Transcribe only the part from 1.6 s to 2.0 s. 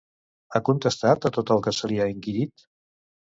que se